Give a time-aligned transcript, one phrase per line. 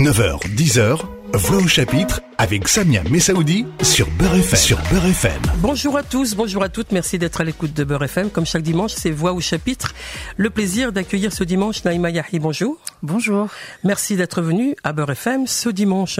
[0.00, 0.98] 9h, 10h,
[1.34, 4.58] Voix au chapitre avec Samia Messaoudi sur Beurre FM.
[4.58, 5.42] Sur Beurre FM.
[5.58, 8.30] Bonjour à tous, bonjour à toutes, merci d'être à l'écoute de Beurre FM.
[8.30, 9.92] Comme chaque dimanche, c'est Voix au chapitre.
[10.38, 12.78] Le plaisir d'accueillir ce dimanche Naïma Yahi, bonjour.
[13.02, 13.48] Bonjour.
[13.84, 16.18] Merci d'être venu à Beurre FM ce dimanche.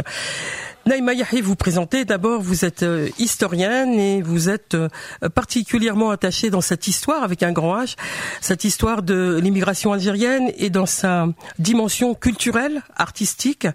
[0.86, 4.88] Naïma Yahi, vous présentez d'abord, vous êtes euh, historienne et vous êtes euh,
[5.34, 7.96] particulièrement attachée dans cette histoire avec un grand H,
[8.40, 11.26] cette histoire de l'immigration algérienne et dans sa
[11.58, 13.66] dimension culturelle, artistique,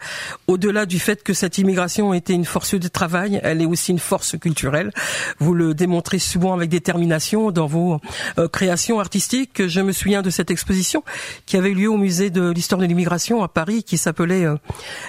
[0.48, 4.00] au-delà du fait que cette immigration était une force de travail, elle est aussi une
[4.00, 4.92] force culturelle.
[5.38, 8.02] Vous le démontrez souvent avec détermination dans vos
[8.40, 9.67] euh, créations artistiques.
[9.67, 11.03] Je me souviens de cette exposition
[11.45, 14.45] qui avait eu lieu au musée de l'histoire de l'immigration à Paris qui s'appelait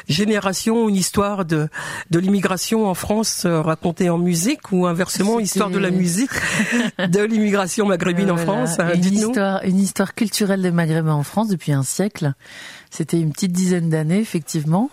[0.09, 1.69] Génération, une histoire de
[2.11, 6.31] de l'immigration en France euh, racontée en musique ou inversement histoire de la musique
[6.99, 11.49] de l'immigration maghrébine en France hein, une histoire, une histoire culturelle des maghrébins en France
[11.49, 12.33] depuis un siècle.
[12.91, 14.91] C'était une petite dizaine d'années effectivement.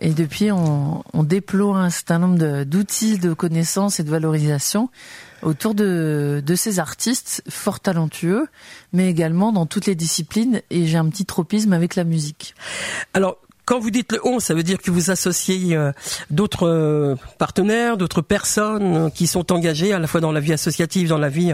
[0.00, 4.88] Et depuis, on, on déploie un certain nombre d'outils de, connaissances et de valorisation
[5.42, 8.48] autour de, de ces artistes fort talentueux,
[8.92, 10.62] mais également dans toutes les disciplines.
[10.70, 12.54] Et j'ai un petit tropisme avec la musique.
[13.12, 15.92] Alors, quand vous dites le on, ça veut dire que vous associez euh,
[16.30, 20.52] d'autres euh, partenaires, d'autres personnes euh, qui sont engagées à la fois dans la vie
[20.52, 21.52] associative, dans la vie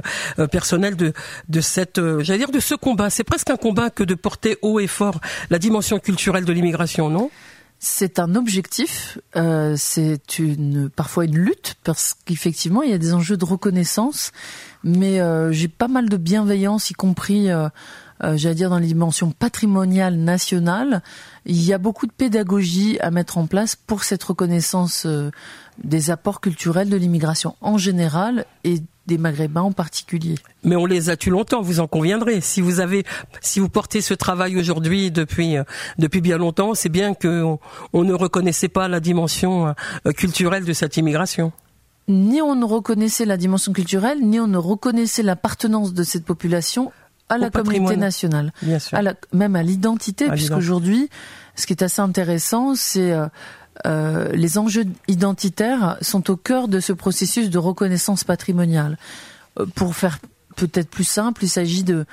[0.50, 1.12] personnelle de
[1.48, 3.11] de cette, j'allais dire, de ce combat.
[3.11, 7.08] C'est presque un combat que de porter haut et fort la dimension culturelle de l'immigration,
[7.08, 7.30] non?
[7.83, 13.14] C'est un objectif, euh, c'est une parfois une lutte parce qu'effectivement il y a des
[13.14, 14.33] enjeux de reconnaissance,
[14.84, 17.70] mais euh, j'ai pas mal de bienveillance, y compris euh,
[18.22, 21.02] euh, j'allais dire dans les dimensions patrimoniales nationales,
[21.46, 25.30] il y a beaucoup de pédagogie à mettre en place pour cette reconnaissance euh,
[25.82, 30.36] des apports culturels de l'immigration en général et des Maghrébins en particulier.
[30.62, 32.40] Mais on les a tués longtemps, vous en conviendrez.
[32.40, 33.04] Si vous avez,
[33.40, 35.64] si vous portez ce travail aujourd'hui depuis euh,
[35.98, 37.42] depuis bien longtemps, c'est bien que
[37.92, 39.74] on, ne reconnaissait pas la dimension
[40.16, 41.52] culturelle de cette immigration
[42.08, 46.90] ni on ne reconnaissait la dimension culturelle, ni on ne reconnaissait l'appartenance de cette population
[47.30, 48.52] à la communauté nationale,
[49.33, 51.08] même à l'identité, puisqu'aujourd'hui,
[51.61, 53.27] ce qui est assez intéressant, c'est euh,
[53.86, 58.98] euh, les enjeux identitaires sont au cœur de ce processus de reconnaissance patrimoniale.
[59.58, 60.19] Euh, pour faire
[60.57, 62.07] peut-être plus simple, il s'agit de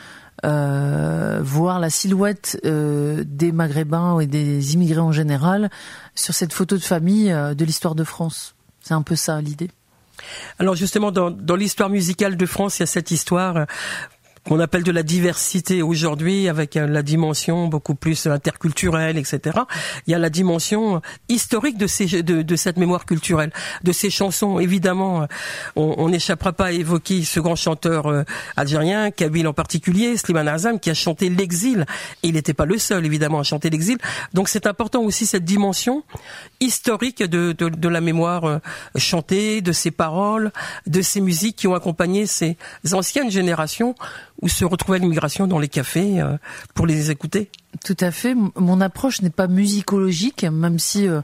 [0.43, 5.71] voir la silhouette des Maghrébins et des immigrés en général
[6.13, 8.53] sur cette photo de famille de l'histoire de France.
[8.81, 9.71] C'est un peu ça l'idée.
[10.59, 13.65] Alors justement, dans, dans l'histoire musicale de France, il y a cette histoire
[14.47, 19.59] qu'on appelle de la diversité aujourd'hui, avec euh, la dimension beaucoup plus interculturelle, etc.
[20.07, 23.51] Il y a la dimension historique de, ces, de, de cette mémoire culturelle,
[23.83, 24.59] de ces chansons.
[24.59, 25.25] Évidemment, euh,
[25.75, 28.23] on n'échappera pas à évoquer ce grand chanteur euh,
[28.55, 31.85] algérien, Kabyle en particulier, Slimane Azam, qui a chanté l'exil.
[32.23, 33.97] Il n'était pas le seul, évidemment, à chanter l'exil.
[34.33, 36.03] Donc c'est important aussi cette dimension
[36.61, 38.61] historique de, de, de la mémoire
[38.95, 40.51] chantée, de ces paroles,
[40.85, 42.57] de ces musiques qui ont accompagné ces
[42.93, 43.95] anciennes générations
[44.41, 46.37] ou se retrouver à l'immigration dans les cafés euh,
[46.73, 47.49] pour les écouter
[47.83, 48.35] Tout à fait.
[48.55, 51.21] Mon approche n'est pas musicologique, même si euh,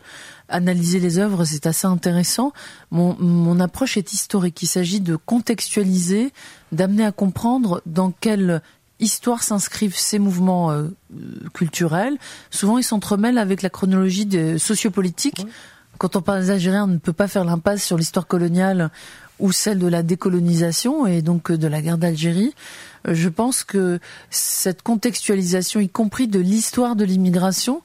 [0.50, 2.54] analyser les œuvres c'est assez intéressant.
[2.92, 4.62] Mon, mon approche est historique.
[4.64, 6.32] Il s'agit de contextualiser,
[6.72, 8.62] d'amener à comprendre dans quelle
[9.00, 10.88] histoire s'inscrivent ces mouvements euh,
[11.54, 12.18] culturels.
[12.50, 15.46] Souvent, ils s'entremêlent avec la chronologie de, sociopolitique.
[15.98, 18.90] Quand on parle des Algériens, on ne peut pas faire l'impasse sur l'histoire coloniale
[19.44, 22.56] ou celle de la décolonisation et donc de la guerre d'Algérie.
[23.08, 24.00] Euh, je pense que
[24.30, 27.82] cette contextualisation, y compris de l'histoire de l'immigration,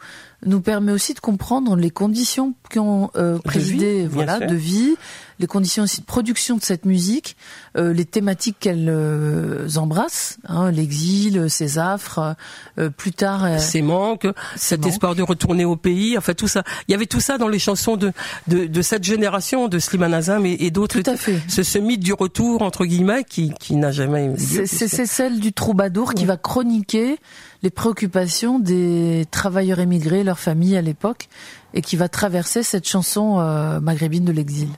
[0.47, 4.95] nous permet aussi de comprendre les conditions qui ont euh, présidé, voilà, de vie,
[5.39, 7.37] les conditions aussi de production de cette musique,
[7.77, 12.35] euh, les thématiques qu'elle euh, embrasse, hein, l'exil, ses affres,
[12.79, 14.27] euh, plus tard euh, ses manques,
[14.57, 16.65] cet espoir de retourner au pays, enfin tout ça.
[16.89, 18.13] Il y avait tout ça dans les chansons de
[18.49, 21.01] de, de cette génération de Slimane Azam et, et d'autres.
[21.01, 21.41] Tout à fait.
[21.49, 24.33] Ce, ce, mythe du retour entre guillemets qui qui n'a jamais.
[24.37, 27.19] C'est celle du troubadour qui va chroniquer
[27.63, 31.29] les préoccupations des travailleurs émigrés, leurs familles à l'époque,
[31.75, 34.69] et qui va traverser cette chanson euh, maghrébine de l'exil.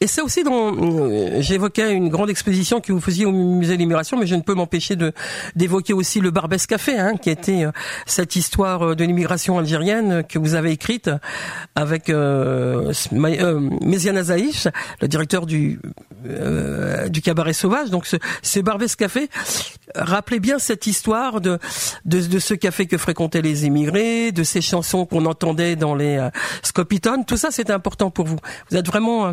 [0.00, 3.78] Et c'est aussi dans euh, j'évoquais une grande exposition que vous faisiez au musée de
[3.78, 5.12] l'immigration, mais je ne peux m'empêcher de
[5.56, 7.72] d'évoquer aussi le Barbès Café, hein, qui était euh,
[8.06, 11.10] cette histoire de l'immigration algérienne que vous avez écrite
[11.74, 14.68] avec euh, Méziane Zaïch,
[15.00, 15.80] le directeur du
[17.10, 17.90] du cabaret sauvage.
[17.90, 19.28] Donc ce, Barbès Café
[19.96, 21.58] rappelez bien cette histoire de,
[22.04, 26.11] de, de ce café que fréquentaient les immigrés, de ces chansons qu'on entendait dans les
[26.18, 28.38] euh, tout ça c'est important pour vous.
[28.70, 29.32] Vous êtes vraiment euh,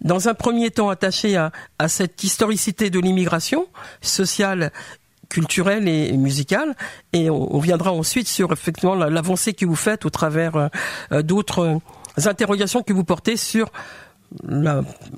[0.00, 1.50] dans un premier temps attaché à,
[1.88, 3.66] cette historicité de l'immigration
[4.00, 4.72] sociale
[5.28, 6.74] culturelle et, musicale.
[7.12, 10.70] Et on, viendra ensuite sur effectivement l'avancée que vous faites au travers
[11.10, 11.80] d'autres
[12.24, 13.70] interrogations que vous portez sur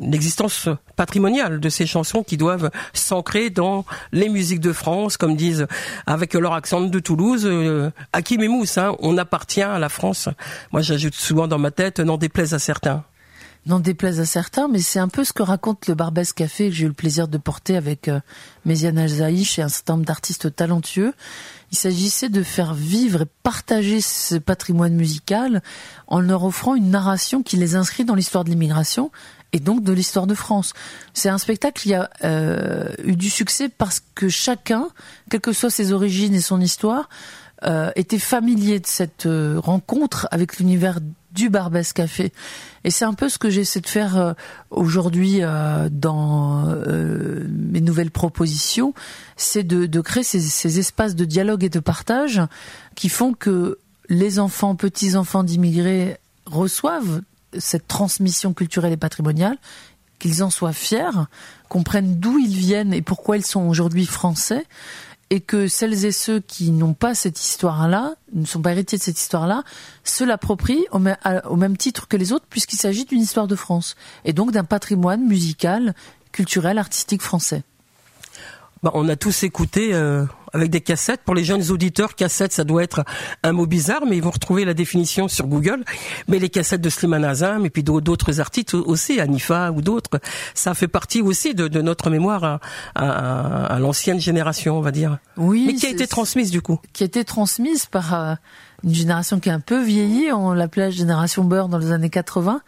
[0.00, 5.66] l'existence patrimoniale de ces chansons qui doivent s'ancrer dans les musiques de France, comme disent
[6.06, 10.28] avec leur accent de Toulouse, euh, Hakim et hein, on appartient à la France.
[10.72, 13.04] Moi j'ajoute souvent dans ma tête, n'en déplaise à certains
[13.66, 16.74] n'en déplaise à certains, mais c'est un peu ce que raconte le Barbès Café que
[16.74, 18.20] j'ai eu le plaisir de porter avec euh,
[18.64, 21.12] Méziane Alzaïch et un certain nombre d'artistes talentueux.
[21.72, 25.62] Il s'agissait de faire vivre et partager ce patrimoine musical
[26.06, 29.10] en leur offrant une narration qui les inscrit dans l'histoire de l'immigration
[29.52, 30.74] et donc de l'histoire de France.
[31.14, 34.88] C'est un spectacle qui a euh, eu du succès parce que chacun,
[35.30, 37.08] quelles que soient ses origines et son histoire,
[37.64, 40.98] euh, était familier de cette euh, rencontre avec l'univers
[41.36, 42.32] du Barbès Café.
[42.82, 44.32] Et c'est un peu ce que j'essaie de faire euh,
[44.70, 48.94] aujourd'hui euh, dans euh, mes nouvelles propositions,
[49.36, 52.40] c'est de, créer ces, ces, espaces de dialogue et de partage
[52.96, 53.78] qui font que
[54.08, 56.16] les enfants, petits-enfants d'immigrés
[56.46, 57.20] reçoivent
[57.58, 59.58] cette transmission culturelle et patrimoniale,
[60.18, 61.26] qu'ils en soient fiers,
[61.68, 64.64] comprennent d'où ils viennent et pourquoi ils sont aujourd'hui français,
[65.30, 69.02] et que celles et ceux qui n'ont pas cette histoire-là, ne sont pas héritiers de
[69.02, 69.64] cette histoire-là,
[70.04, 70.98] se l'approprient au,
[71.56, 75.26] même titre que les autres, puisqu'il s'agit d'une histoire de France, et donc d'un patrimoine
[75.26, 75.94] musical,
[76.32, 77.62] culturel, artistique français.
[78.82, 81.20] Bah, on a tous écouté euh, avec des cassettes.
[81.24, 83.04] Pour les jeunes auditeurs, cassette, ça doit être
[83.42, 85.84] un mot bizarre, mais ils vont retrouver la définition sur Google.
[86.28, 90.20] Mais les cassettes de Slimane Azam et puis d'autres artistes aussi, Anifa ou d'autres,
[90.54, 92.60] ça fait partie aussi de, notre mémoire
[92.94, 95.18] à, l'ancienne génération, on va dire.
[95.36, 95.64] Oui.
[95.66, 98.34] Mais qui a été transmise du coup Qui a été transmise par euh,
[98.82, 102.10] une génération qui a un peu vieilli, on l'appelait la génération beurre dans les années
[102.10, 102.62] 80,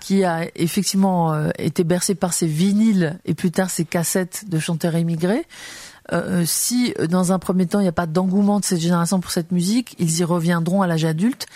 [0.00, 4.58] qui a effectivement euh, été bercée par ses vinyles et plus tard ses cassettes de
[4.58, 5.46] chanteurs émigrés.
[6.12, 9.20] Euh, euh si dans un premier temps il n'y a pas d'engouement de cette génération
[9.20, 11.46] pour cette musique, ils y reviendront à l'âge adulte.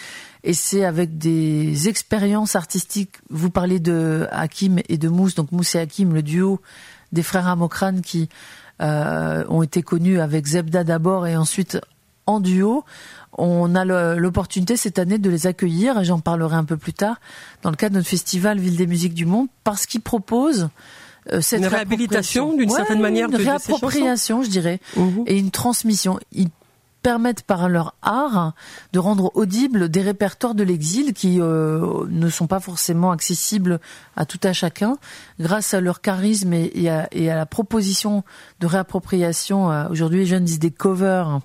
[0.46, 3.14] Et c'est avec des expériences artistiques.
[3.30, 6.60] Vous parlez de Hakim et de Mousse, donc Mousse et Hakim, le duo
[7.12, 8.28] des frères Amokran qui
[8.82, 11.78] euh, ont été connus avec Zebda d'abord et ensuite
[12.26, 12.84] en duo
[13.36, 17.16] on a l'opportunité cette année de les accueillir, et j'en parlerai un peu plus tard,
[17.62, 20.68] dans le cadre de notre festival Ville des musiques du monde, parce qu'ils proposent euh,
[21.40, 25.24] cette une réhabilitation d'une certaine manière de, réappropriation, je dirais, mhm.
[25.26, 26.18] et une transmission.
[26.32, 26.50] Ils
[27.02, 28.54] permettent par leur art
[28.94, 33.78] de rendre audibles des répertoires de l'exil qui euh, ne sont pas forcément accessibles
[34.16, 34.96] à tout à chacun,
[35.38, 38.24] grâce à leur charisme et, à, la proposition
[38.60, 39.70] de réappropriation.
[39.70, 41.40] Euh, aujourd'hui, les jeunes disent des covers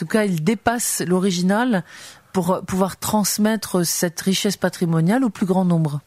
[0.00, 1.84] tout cas, il dépasse l'original
[2.32, 6.00] pour pouvoir transmettre cette richesse patrimoniale au plus grand nombre.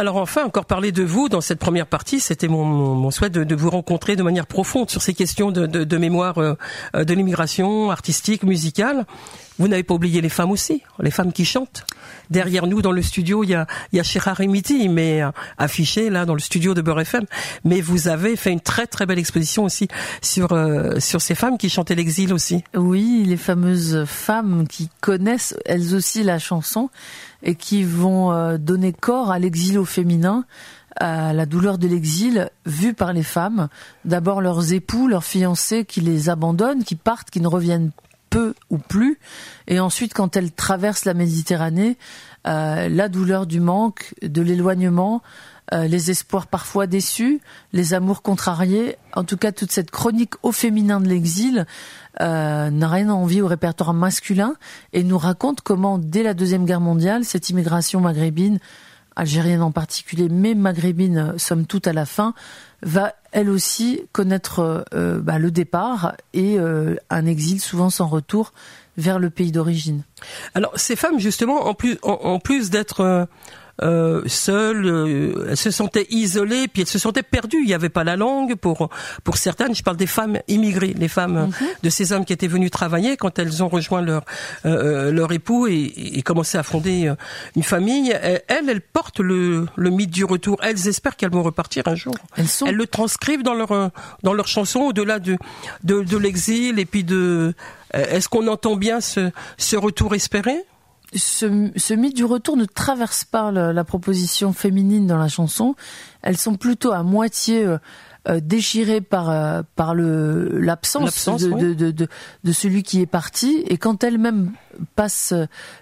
[0.00, 3.68] Alors enfin, encore parler de vous dans cette première partie, c'était mon, souhait de, vous
[3.68, 6.54] rencontrer de manière profonde sur ces questions de, mémoire euh,
[6.94, 9.04] de l'immigration artistique, musicale.
[9.58, 11.84] Vous n'avez pas oublié les femmes aussi, les femmes qui chantent.
[12.30, 16.24] Derrière nous, dans le studio, il y a, il y a mais euh, affiché là
[16.24, 17.26] dans le studio de Beurre FM.
[17.64, 19.88] Mais vous avez fait une très très belle exposition aussi
[20.22, 22.64] sur euh, sur ces femmes qui chantaient l'exil aussi.
[22.74, 26.88] Oui, les fameuses femmes qui connaissent elles aussi la chanson
[27.42, 30.44] et qui vont euh, donner corps à l'exil au féminin
[30.96, 33.68] à la douleur de l'exil vue par les femmes,
[34.04, 37.92] d'abord leurs époux, leurs fiancés qui les abandonnent, qui partent, qui ne reviennent
[38.28, 39.18] peu ou plus.
[39.66, 41.96] Et ensuite, quand elle traverse la Méditerranée,
[42.46, 45.22] euh, la douleur du manque, de l'éloignement,
[45.72, 47.40] euh, les espoirs parfois déçus,
[47.72, 51.66] les amours contrariés, en tout cas toute cette chronique au féminin de l'exil
[52.20, 54.54] euh, n'a rien envie au répertoire masculin
[54.92, 58.58] et nous raconte comment, dès la Deuxième Guerre mondiale, cette immigration maghrébine,
[59.16, 62.34] algérienne en particulier, mais maghrébine somme toute à la fin,
[62.82, 68.52] va elle aussi connaître euh, bah, le départ et euh, un exil souvent sans retour
[68.96, 70.02] vers le pays d'origine.
[70.54, 73.28] Alors ces femmes justement, en plus, en plus d'être
[73.82, 77.58] euh, euh, seule, euh, elle se sentait isolée, puis elle se sentait perdue.
[77.58, 78.90] Il n'y avait pas la langue pour
[79.24, 79.74] pour certaines.
[79.74, 81.66] Je parle des femmes immigrées, les femmes mhm.
[81.82, 84.24] de ces hommes qui étaient venus travailler quand elles ont rejoint leur
[84.64, 87.12] euh, leur époux et, et, commencé à fonder
[87.56, 88.10] une famille.
[88.10, 90.58] Elles, elles portent le le mythe du retour.
[90.62, 92.14] Elles espèrent qu'elles vont repartir un jour.
[92.36, 92.66] Elles, sont...
[92.66, 93.90] elles le transcrivent dans leur
[94.22, 95.36] dans leurs chansons au-delà de
[95.84, 97.54] de, de l'exil et puis de
[97.92, 100.64] est-ce qu'on entend bien ce, ce retour espéré?
[101.14, 105.74] Ce, ce, mythe du retour ne traverse pas la, proposition féminine dans la chanson.
[106.22, 107.78] Elles sont plutôt à moitié euh,
[108.28, 112.08] euh déchirées par euh, par le l'absence de, de, de,
[112.44, 113.64] de, celui qui est parti.
[113.66, 114.52] Et quand elles-mêmes
[114.94, 115.34] passent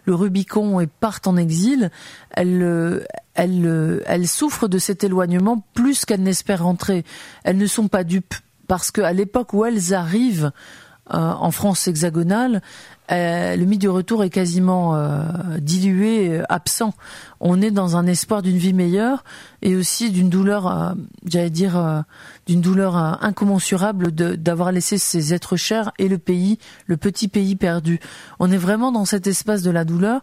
[0.04, 1.90] le Rubicon et partent en exil,
[2.30, 3.04] elles euh,
[3.34, 7.04] elles elles souffrent de cet éloignement plus qu'elles n'espèrent rentrer.
[7.44, 8.34] Elles ne sont pas dupes
[8.66, 10.52] parce qu'à l'époque où elles arrivent
[11.10, 12.62] en France hexagonale,
[13.10, 15.22] euh, le mythe du retour est quasiment euh,
[15.60, 16.92] dilué, euh, absent.
[17.40, 19.24] On est dans un espoir d'une vie meilleure
[19.62, 22.04] et aussi d'une douleur, j'allais dire,
[22.46, 28.00] d'une douleur incommensurable d'avoir laissé ses êtres chers et le pays, le petit pays perdu.
[28.40, 30.22] On est vraiment dans cet espace de la douleur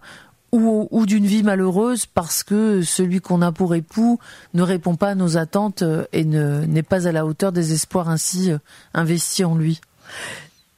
[0.52, 4.20] ou, ou d'une vie malheureuse parce que celui qu'on a pour époux
[4.54, 8.52] ne répond pas à nos attentes et n'est pas à la hauteur des espoirs ainsi
[8.94, 9.80] investis en lui.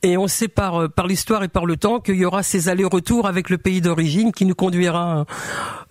[0.04, 2.70] Et on sait par, euh, par l'histoire et par le temps qu'il y aura ces
[2.70, 5.24] allers-retours avec le pays d'origine qui nous conduira euh,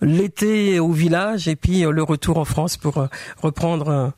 [0.01, 3.05] l'été au village et puis euh, le retour en France pour
[3.41, 4.13] reprendre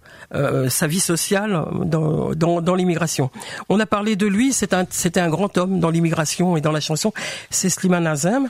[0.69, 3.31] sa vie sociale dans, dans, dans l'immigration.
[3.67, 6.79] On a parlé de lui, c'était un, un grand homme dans l'immigration et dans la
[6.79, 7.11] chanson,
[7.49, 8.49] c'est Slimane Azem.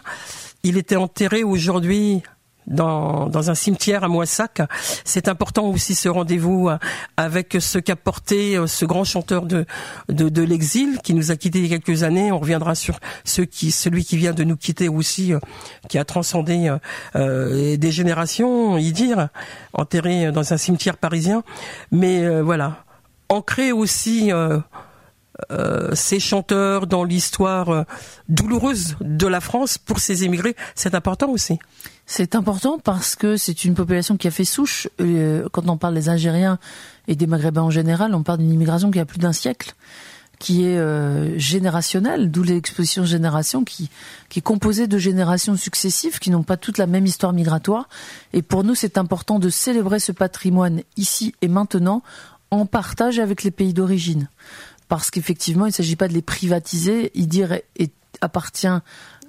[0.63, 2.22] Il était enterré aujourd'hui
[2.69, 4.61] dans, dans un cimetière à Moissac.
[5.03, 6.77] C'est important aussi ce rendez-vous euh,
[7.17, 9.65] avec ce qu'a porté euh, ce grand chanteur de,
[10.07, 12.31] de, de l'exil qui nous a quittés il y a quelques années.
[12.31, 15.39] On reviendra sur ceux qui, celui qui vient de nous quitter aussi, euh,
[15.89, 16.73] qui a transcendé
[17.15, 19.29] euh, des générations, y dire,
[19.73, 21.43] enterré dans un cimetière parisien.
[21.91, 22.83] Mais voilà,
[23.29, 24.31] ancré aussi
[25.51, 27.83] euh, ces chanteurs dans l'histoire euh,
[28.27, 31.59] douloureuse de la France pour ces émigrés, c'est important aussi.
[32.12, 34.89] C'est important parce que c'est une population qui a fait souche.
[35.00, 36.58] Euh, quand on parle des Algériens
[37.08, 39.75] et des Maghrébins en général, on parle d'une immigration qui a plus d'un siècle
[40.39, 43.89] qui est générationnelle, d'où l'exposition génération qui,
[44.30, 47.89] qui est composée de générations successives qui n'ont pas toutes la même histoire migratoire.
[48.32, 52.04] Et pour nous, c'est important de célébrer ce patrimoine ici et maintenant
[52.51, 54.30] en partage avec les pays d'origine
[54.88, 57.12] parce qu'effectivement, il ne s'agit pas de les privatiser.
[57.13, 58.68] Idir est, appartient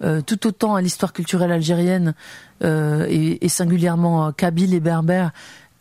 [0.02, 2.14] euh, tout autant à l'histoire culturelle algérienne
[2.62, 5.32] euh, et, et, singulièrement kabyle et berbère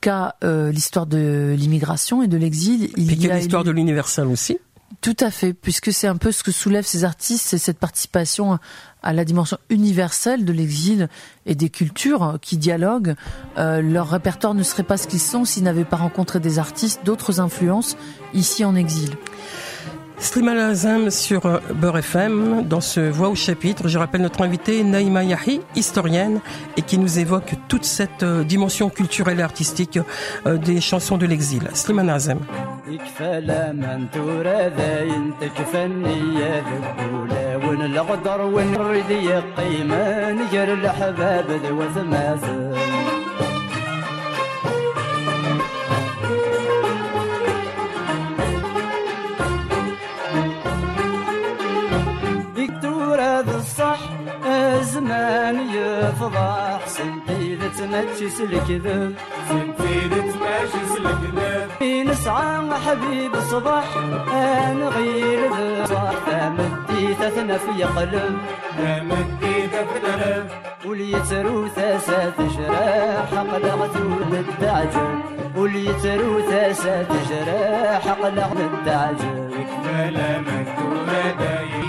[0.02, 2.92] qu'à euh, l'histoire de l'immigration et de l'exil.
[2.98, 4.58] Il y a l'histoire de l'universel aussi?
[5.02, 8.60] Tout à fait, puisque c'est un peu ce que soulèvent ces artistes, c'est cette participation
[9.02, 11.08] à la dimension universelle de l'exil
[11.46, 13.16] et des cultures qui dialoguent.
[13.58, 17.02] Euh, leur répertoire ne serait pas ce qu'ils sont s'ils n'avaient pas rencontré des artistes
[17.06, 17.96] d'autres influences
[18.34, 19.16] ici en exil.
[20.20, 23.88] Slimane Azam sur euh, Beurre FM, dans ce Voix au chapitre.
[23.88, 26.42] Je rappelle notre invitée Naïma Yahi, historienne,
[26.76, 29.98] et qui nous évoque toute cette euh, dimension culturelle et artistique
[30.46, 31.70] euh, des chansons de l'exil.
[31.74, 32.40] Slimane Azam.
[55.10, 59.16] زمان يفضح؟ سنتي ذا تمشي سلكذب
[59.50, 63.98] سنتي ذا تمشي سلكذب نسعى حبيب الصباح.
[64.34, 68.38] أنا غير ذا صح فمدي تثنى في قلب.
[68.78, 70.34] فمدي تثنى
[70.86, 73.96] وليترو ثاسة تجرح قلغت
[74.34, 75.12] الدعجل
[75.56, 80.02] وليترو ثاسة تجرح قلغت الدعجل يكفى
[80.48, 81.89] مكتوبة دايما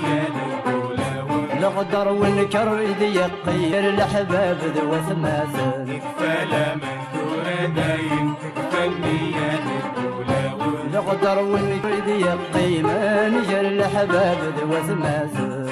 [1.60, 6.00] الغدر والكر إذ يقير الأحباب ذو ثماثل
[6.50, 10.54] لا مهدورة دايم تكفى نيات الدولة
[10.94, 12.86] نغدر ونكر إذ يقيم
[13.34, 15.70] نجر الأحباب ذو ثماثل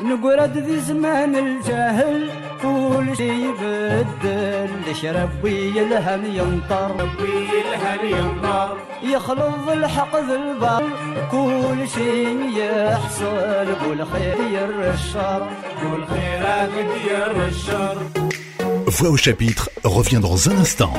[0.00, 2.30] نقرد ذي زمان الجاهل
[2.62, 10.84] كل شي يبدل شرب الهم ينطر الهم ينطر يخلط الحق ذي البر
[11.30, 12.22] كل شي
[12.60, 15.46] يحصل والخير ير الشر
[15.84, 16.70] والخيرات
[17.10, 17.96] ير الشر
[18.86, 20.92] Voix au chapitre revient dans un instant.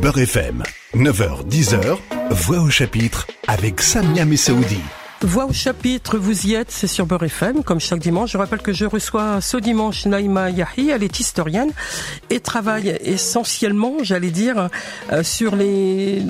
[0.00, 0.62] Beurre FM,
[0.94, 1.96] 9h-10h,
[2.30, 4.80] Voix au chapitre avec Samia Messaoudi.
[5.22, 8.32] Voix au chapitre, vous y êtes, c'est sur Beurre FM, comme chaque dimanche.
[8.32, 11.72] Je rappelle que je reçois ce dimanche Naïma Yahi, elle est historienne
[12.30, 14.70] et travaille essentiellement, j'allais dire,
[15.12, 16.22] euh, sur les,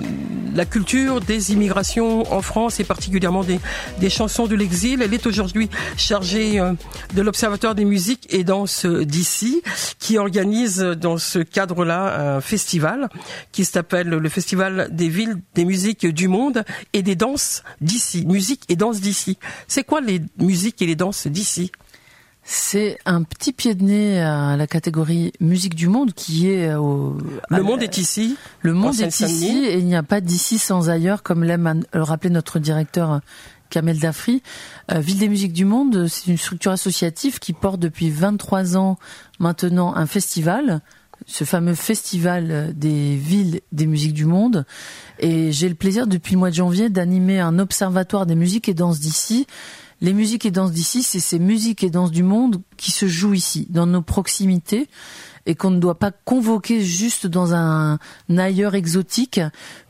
[0.57, 3.61] la culture des immigrations en France et particulièrement des,
[4.01, 5.03] des chansons de l'exil.
[5.03, 6.73] Elle est aujourd'hui chargée euh,
[7.15, 9.63] de l'Observatoire des musiques et danses d'ici,
[10.01, 13.09] qui organise dans ce cadre-là un festival
[13.53, 18.65] qui s'appelle le Festival des villes, des musiques du monde et des danses d'ici, musique
[18.69, 19.39] et danses d'ici.
[19.69, 21.71] C'est quoi les musiques et les danses d'ici?
[22.43, 27.17] C'est un petit pied de nez à la catégorie musique du monde qui est au.
[27.49, 28.37] Le monde est ici.
[28.63, 32.03] Le monde est ici et il n'y a pas d'ici sans ailleurs, comme l'aime le
[32.03, 33.21] rappeler notre directeur
[33.69, 34.43] Kamel Dafri.
[34.91, 38.99] Ville des musiques du monde, c'est une structure associative qui porte depuis 23 ans
[39.39, 40.81] maintenant un festival
[41.31, 44.67] ce fameux festival des villes des musiques du monde.
[45.21, 48.75] Et j'ai le plaisir depuis le mois de janvier d'animer un observatoire des musiques et
[48.75, 49.47] danses d'ici.
[50.01, 53.35] Les musiques et danses d'ici, c'est ces musiques et danses du monde qui se jouent
[53.35, 54.89] ici, dans nos proximités
[55.47, 57.99] et qu'on ne doit pas convoquer juste dans un,
[58.37, 59.41] ailleurs exotique,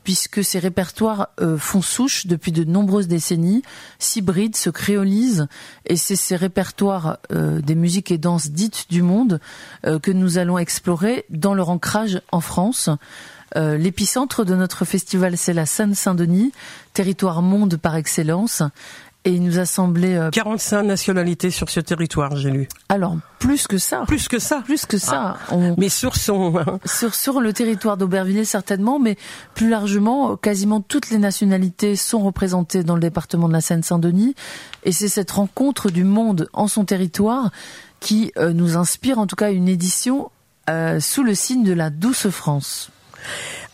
[0.03, 3.63] puisque ces répertoires euh, font souche depuis de nombreuses décennies,
[3.99, 5.47] s'hybrident, se créolisent,
[5.85, 9.39] et c'est ces répertoires euh, des musiques et danses dites du monde
[9.85, 12.89] euh, que nous allons explorer dans leur ancrage en France.
[13.53, 16.53] L'épicentre de notre festival, c'est la Seine-Saint-Denis,
[16.93, 18.63] territoire monde par excellence.
[19.23, 20.29] Et il nous a semblé...
[20.31, 22.67] 45 euh, nationalités sur ce territoire, j'ai lu.
[22.89, 24.03] Alors, plus que ça.
[24.07, 24.63] Plus que ça.
[24.65, 25.37] Plus que ça.
[25.51, 25.55] Ah.
[25.77, 26.53] Mais sur son...
[26.85, 29.17] sur, sur le territoire d'Aubervilliers, certainement, mais
[29.53, 34.33] plus largement, quasiment toutes les nationalités sont représentées dans le département de la Seine-Saint-Denis.
[34.85, 37.51] Et c'est cette rencontre du monde en son territoire
[37.99, 40.31] qui euh, nous inspire, en tout cas, une édition
[40.67, 42.89] euh, sous le signe de la douce France.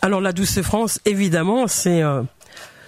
[0.01, 2.03] Alors, la douce France, évidemment, c'est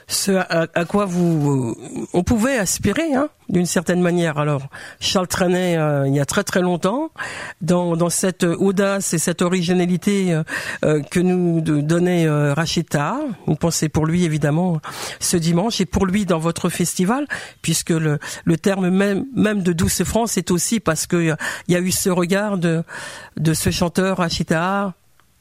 [0.10, 1.78] ce à, quoi vous
[2.14, 4.40] on pouvait aspirer hein, d'une certaine manière.
[4.40, 4.64] Alors
[5.00, 7.12] Charles Trenet, euh, il y a très très longtemps,
[7.62, 10.44] dans, cette audace et cette originalité euh,
[10.84, 13.58] euh, que nous donnait Rachita, une
[13.90, 14.82] pour lui évidemment
[15.20, 17.28] ce dimanche et pour lui dans votre festival,
[17.62, 21.36] puisque le, le terme même de Douce France est aussi parce que
[21.68, 22.84] il y a eu ce regard de
[23.38, 24.94] de ce chanteur Rachita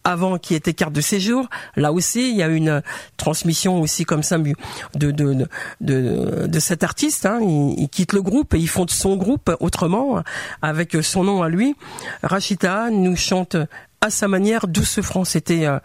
[0.08, 1.48] avant qui était carte de séjour.
[1.76, 2.82] Là aussi, il y a une
[3.16, 4.54] transmission aussi comme ça de
[4.94, 5.46] de
[5.80, 7.26] de de, cet artiste.
[7.26, 7.40] Hein.
[7.42, 10.22] Il, quitte le groupe et il fonde son groupe autrement
[10.62, 11.74] avec son nom à lui.
[12.22, 13.56] Rachita nous chante
[14.00, 15.30] à sa manière Douce France.
[15.30, 15.78] C'était euh,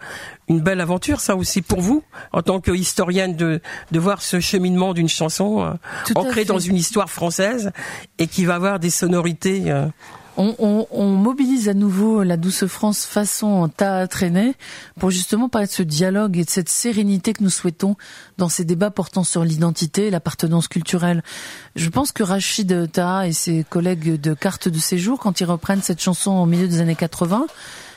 [0.48, 2.02] une belle aventure, ça aussi pour vous,
[2.32, 5.72] en tant que historienne, de, de voir ce cheminement d'une chanson euh,
[6.14, 7.72] ancrée dans une histoire française
[8.18, 9.70] et qui va avoir des sonorités.
[9.70, 9.86] Euh,
[10.36, 13.70] on, mobilise à nouveau la douce France façon
[14.10, 14.54] traîner
[14.98, 17.96] pour justement parler de ce dialogue et de cette sérénité que nous souhaitons
[18.38, 21.22] dans ces débats portant sur l'identité et l'appartenance culturelle.
[21.76, 25.82] Je pense que Rachid Taha et ses collègues de carte de séjour, quand ils reprennent
[25.82, 27.46] cette chanson au milieu des années 80,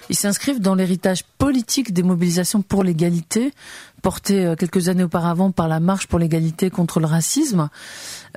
[0.10, 3.54] ils s'inscrivent dans l'héritage politique des mobilisations pour l'égalité,
[4.02, 7.70] portées euh, quelques années auparavant par la marche pour l'égalité contre le racisme.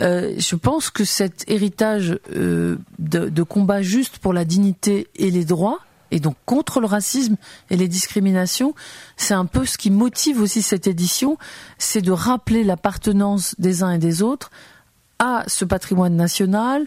[0.01, 5.31] Euh, je pense que cet héritage euh, de, de combat juste pour la dignité et
[5.31, 5.81] les droits,
[6.11, 7.37] et donc contre le racisme
[7.71, 8.75] et les discriminations,
[9.17, 11.39] c'est un peu ce qui motive aussi cette édition,
[11.79, 14.51] c'est de rappeler l'appartenance des uns et des autres
[15.21, 16.87] à ce patrimoine national,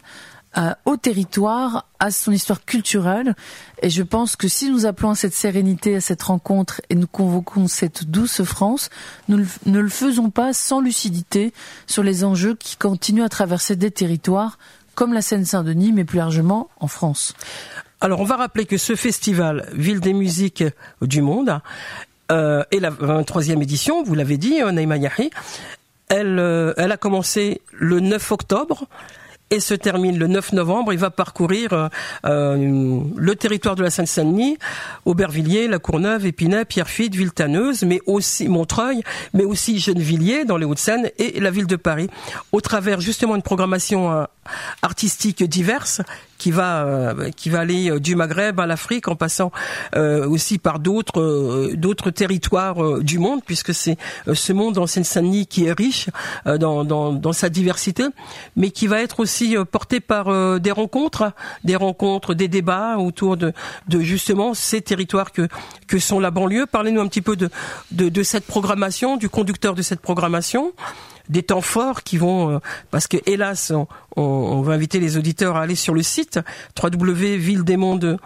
[0.57, 3.35] euh, au territoire, à son histoire culturelle.
[3.81, 7.07] Et je pense que si nous appelons à cette sérénité, à cette rencontre, et nous
[7.07, 8.89] convoquons cette douce France,
[9.27, 11.53] nous ne le faisons pas sans lucidité
[11.87, 14.57] sur les enjeux qui continuent à traverser des territoires
[14.95, 17.33] comme la Seine-Saint-Denis, mais plus largement en France.
[17.99, 20.63] Alors on va rappeler que ce festival Ville des musiques
[21.01, 21.61] du monde
[22.31, 25.31] euh, est la 23e édition, vous l'avez dit, Naïma Yahi.
[26.09, 28.87] Elle, euh, elle a commencé le 9 octobre
[29.53, 30.93] et se termine le 9 novembre.
[30.93, 31.87] Il va parcourir euh,
[32.25, 34.57] euh, le territoire de la Seine-Saint-Denis,
[35.05, 41.11] Aubervilliers, La Courneuve, Épinay, Pierrefitte, Villetaneuse, mais aussi Montreuil, mais aussi Gennevilliers dans les Hauts-de-Seine
[41.19, 42.09] et la ville de Paris,
[42.51, 44.23] au travers justement une programmation euh,
[44.81, 46.01] artistique diverse
[46.43, 49.53] qui va euh, qui va aller euh, du Maghreb à l'Afrique en passant
[49.95, 53.97] euh, aussi par d'autres d'autres territoires du monde puisque c'est
[54.33, 56.09] ce monde en Seine-Saint-Denis qui est riche
[56.45, 58.03] dans, dans, dans sa diversité
[58.57, 61.31] mais qui va être aussi porté par des rencontres
[61.63, 63.53] des rencontres des débats autour de
[63.87, 65.47] de justement ces territoires que
[65.87, 66.65] que sont la banlieue.
[66.65, 67.49] Parlez-nous un petit peu de,
[67.91, 70.73] de de cette programmation du conducteur de cette programmation
[71.29, 72.59] des temps forts qui vont euh,
[72.91, 73.71] parce que hélas
[74.15, 76.39] on, va inviter les auditeurs à aller sur le site
[76.81, 78.19] www.villedesmondes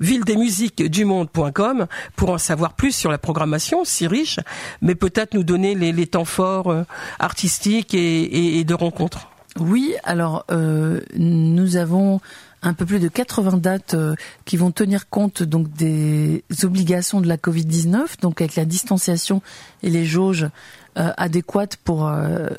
[0.00, 1.86] du monde.com
[2.16, 4.40] pour en savoir plus sur la programmation si riche,
[4.80, 6.84] mais peut-être nous donner les, les temps forts euh,
[7.18, 9.30] artistiques et, et, de rencontres.
[9.60, 12.20] Oui, alors euh, nous avons
[12.64, 17.28] un peu plus de 80 dates euh, qui vont tenir compte donc des obligations de
[17.28, 19.42] la Covid-19, donc avec la distanciation
[19.82, 20.48] et les jauges
[20.96, 22.50] euh, adéquate pour euh,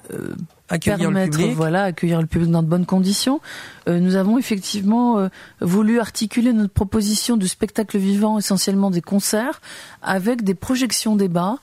[0.68, 1.56] accueillir permettre, le public.
[1.56, 3.40] voilà, accueillir le public dans de bonnes conditions.
[3.88, 5.30] Euh, nous avons effectivement
[5.62, 9.62] voulu articuler notre proposition de spectacle vivant, essentiellement des concerts,
[10.02, 11.60] avec des projections débats,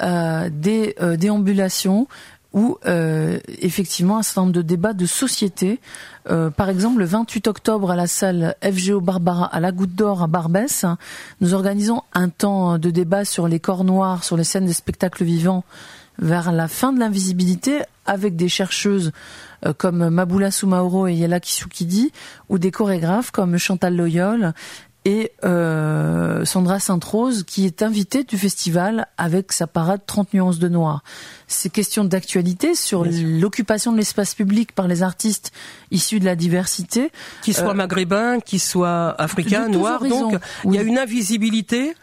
[0.00, 2.06] des déambulations,
[2.52, 2.78] ou
[3.62, 5.80] effectivement un certain nombre de débats de société.
[6.24, 10.26] par exemple, le 28 octobre à la salle FGO Barbara à la Goutte d'Or à
[10.26, 10.84] Barbès,
[11.40, 15.24] nous organisons un temps de débat sur les corps noirs, sur les scènes des spectacles
[15.24, 15.64] vivants
[16.18, 19.12] vers la fin de l'invisibilité avec des chercheuses
[19.66, 22.12] euh, comme Maboula Soumaoro et Yela Kisukidi,
[22.48, 24.54] ou des chorégraphes comme Chantal Loyol
[25.04, 30.68] et euh, Sandra Sainte-Rose qui est invitée du festival avec sa parade 30 nuances de
[30.68, 31.02] noir.
[31.48, 35.52] Ces questions d'actualité sur l'occupation de l'espace public par les artistes
[35.90, 37.10] issus de la diversité.
[37.42, 41.94] Qu'ils soient euh, maghrébins, qu'ils soient africains, noirs, donc il y a une invisibilité.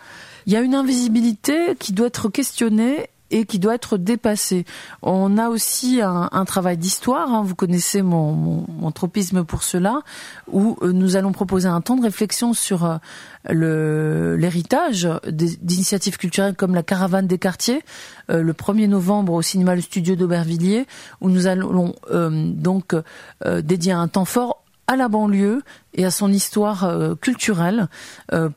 [0.46, 4.66] Il y a une invisibilité qui doit être questionnée et qui doit être dépassé.
[5.02, 9.64] On a aussi un, un travail d'histoire, hein, vous connaissez mon, mon, mon, tropisme pour
[9.64, 10.02] cela,
[10.52, 13.00] où euh, nous allons proposer un temps de réflexion sur
[13.50, 17.84] euh, l'héritage d'initiatives culturelles comme la Caravane des quartiers,
[18.30, 20.88] euh, le 1er novembre au cinéma Le Studio d'Aubervilliers,
[21.22, 22.96] où nous allons donc
[23.62, 25.62] dédier un temps fort à la banlieue
[25.94, 27.88] et à son histoire culturelle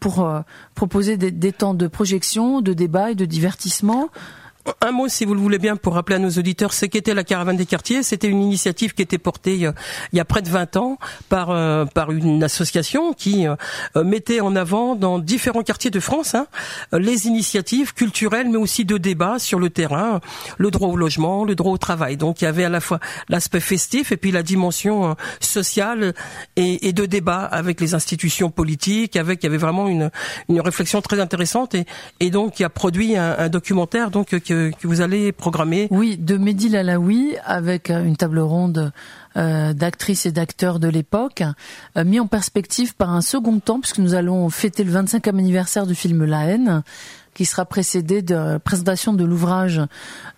[0.00, 0.28] pour
[0.74, 4.08] proposer des, des, temps de projection, de débat et de divertissement
[4.80, 7.24] un mot, si vous le voulez bien, pour rappeler à nos auditeurs ce qu'était la
[7.24, 8.02] caravane des quartiers.
[8.02, 9.72] C'était une initiative qui était portée euh,
[10.12, 10.98] il y a près de 20 ans
[11.28, 13.56] par euh, par une association qui euh,
[14.04, 16.46] mettait en avant dans différents quartiers de France hein,
[16.92, 20.20] les initiatives culturelles, mais aussi de débat sur le terrain,
[20.58, 22.16] le droit au logement, le droit au travail.
[22.16, 26.14] Donc il y avait à la fois l'aspect festif et puis la dimension sociale
[26.56, 29.16] et, et, de débat avec les institutions politiques.
[29.16, 30.10] Avec il y avait vraiment une
[30.48, 31.84] une réflexion très intéressante et,
[32.20, 35.88] et donc qui a produit un, un documentaire donc que, vous allez programmer.
[35.90, 38.92] Oui, de Mehdi Lalaoui avec euh, une table ronde
[39.36, 41.42] euh, d'actrices et d'acteurs de l'époque,
[41.96, 45.86] euh, mis en perspective par un second temps, puisque nous allons fêter le 25e anniversaire
[45.86, 46.82] du film La haine,
[47.34, 49.80] qui sera précédé de la présentation de l'ouvrage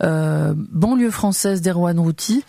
[0.01, 2.45] Banlieue française d'Erwan Routy.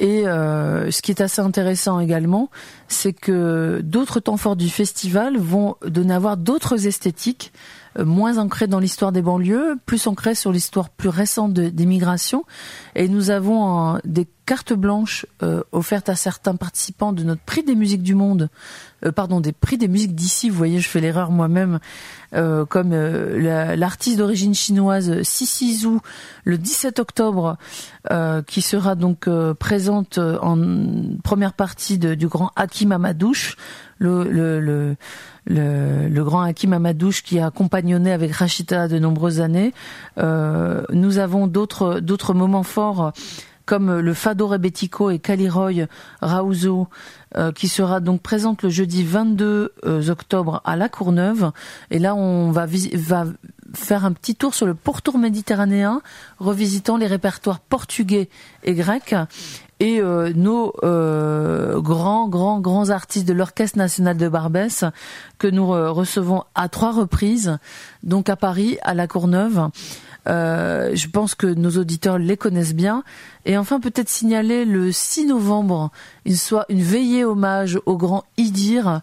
[0.00, 2.50] Et ce qui est assez intéressant également,
[2.88, 8.38] c'est que d'autres temps forts du festival vont donner à voir d'autres esthétiques euh, moins
[8.38, 12.44] ancré dans l'histoire des banlieues, plus ancré sur l'histoire plus récente des migrations.
[12.94, 17.74] Et nous avons des cartes blanches euh, offertes à certains participants de notre prix des
[17.74, 18.48] musiques du monde,
[19.04, 20.48] euh, pardon, des prix des musiques d'ici.
[20.48, 21.80] Vous voyez, je fais l'erreur moi-même,
[22.68, 26.00] comme l'artiste d'origine chinoise Sisi Zhu
[26.44, 27.56] le 17 octobre,
[28.46, 29.26] qui sera donc
[29.58, 30.58] présente en
[31.24, 33.56] première partie du grand Hakim Amadouche,
[33.98, 34.96] le, le, le
[35.48, 39.72] le, le, grand Hakim Amadouche qui a compagnonné avec Rachida de nombreuses années.
[40.18, 43.12] Euh, nous avons d'autres d'autres moments forts
[43.66, 45.86] comme le Fado Rebetico et Caliroy
[46.22, 46.88] Raouzo,
[47.36, 51.50] euh, qui sera donc présente le jeudi 22 euh, octobre à La Courneuve.
[51.90, 53.24] Et là, on va, va
[53.74, 56.00] faire un petit tour sur le pourtour méditerranéen,
[56.38, 58.28] revisitant les répertoires portugais
[58.62, 59.16] et grecs
[59.78, 64.84] et euh, nos euh, grands, grands, grands artistes de l'Orchestre national de Barbès
[65.38, 67.58] que nous recevons à trois reprises,
[68.02, 69.68] donc à Paris, à La Courneuve.
[70.28, 73.04] Euh, je pense que nos auditeurs les connaissent bien.
[73.44, 75.90] Et enfin, peut-être signaler le 6 novembre
[76.24, 79.02] une, soit une veillée hommage au grand Idir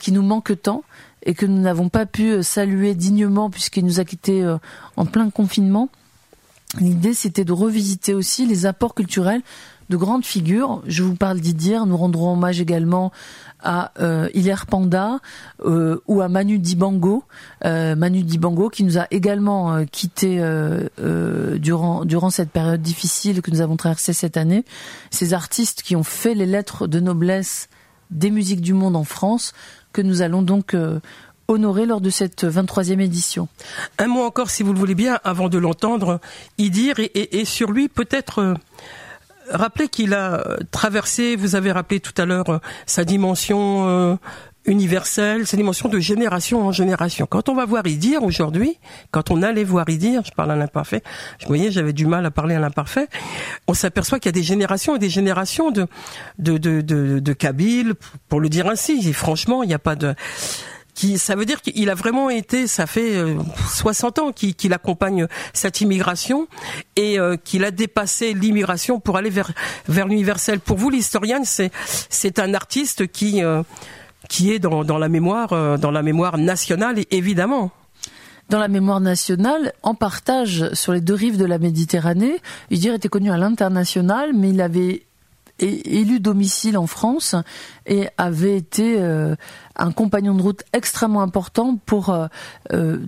[0.00, 0.82] qui nous manque tant
[1.22, 4.44] et que nous n'avons pas pu saluer dignement puisqu'il nous a quittés
[4.96, 5.88] en plein confinement.
[6.80, 9.42] L'idée, c'était de revisiter aussi les apports culturels
[9.88, 10.82] de grandes figures.
[10.86, 13.12] Je vous parle d'Idir, nous rendrons hommage également
[13.60, 15.18] à euh, Hilaire Panda
[15.64, 17.24] euh, ou à Manu Dibango,
[17.64, 20.38] euh, Manu Dibango qui nous a également euh, quitté
[21.58, 24.64] durant durant cette période difficile que nous avons traversée cette année.
[25.10, 27.68] Ces artistes qui ont fait les lettres de noblesse
[28.10, 29.52] des musiques du monde en France
[29.92, 30.76] que nous allons donc
[31.48, 33.48] honorer lors de cette 23e édition.
[33.98, 36.20] Un mot encore, si vous le voulez bien, avant de l'entendre,
[36.58, 38.54] Idir et, et sur lui peut-être
[39.50, 44.16] rappelez qu'il a traversé, vous avez rappelé tout à l'heure, euh, sa dimension euh,
[44.64, 47.26] universelle, sa dimension de génération en génération.
[47.28, 48.78] Quand on va voir Idir aujourd'hui,
[49.10, 51.02] quand on allait voir Idir, je parle à l'imparfait,
[51.38, 53.08] je voyais, j'avais du mal à parler à l'imparfait,
[53.66, 55.86] on s'aperçoit qu'il y a des générations et des générations de
[56.38, 57.94] de de de, de Kabyle,
[58.28, 59.08] pour le dire ainsi.
[59.08, 60.14] Et franchement, il n'y a pas de
[61.18, 63.24] ça veut dire qu'il a vraiment été, ça fait
[63.74, 66.48] 60 euh, ans qu'il accompagne cette immigration
[66.96, 69.52] et euh, qu'il a dépassé l'immigration pour aller vers
[69.88, 70.60] vers l'universel.
[70.60, 71.70] Pour vous, l'historienne, c'est
[72.08, 73.62] c'est un artiste qui euh,
[74.28, 77.70] qui est dans, dans la mémoire dans la mémoire nationale évidemment
[78.48, 82.40] dans la mémoire nationale, en partage sur les deux rives de la Méditerranée.
[82.70, 85.02] Udir était connu à l'international, mais il avait
[85.58, 87.34] élu domicile en France
[87.86, 89.34] et avait été euh,
[89.76, 92.26] un compagnon de route extrêmement important pour, euh,
[92.72, 92.98] euh,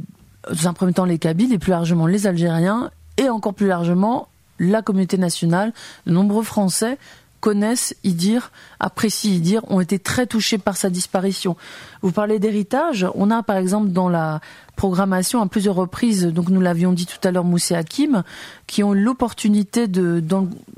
[0.49, 4.29] dans un premier temps, les Kabyles et plus largement les Algériens et encore plus largement
[4.59, 5.73] la communauté nationale.
[6.07, 6.99] De nombreux Français
[7.41, 11.57] connaissent Idir, apprécient Idir, ont été très touchés par sa disparition.
[12.03, 14.41] Vous parlez d'héritage, on a par exemple dans la
[14.77, 16.27] programmation à plusieurs reprises.
[16.27, 18.23] Donc nous l'avions dit tout à l'heure, Moussé Hakim,
[18.67, 20.23] qui ont l'opportunité de,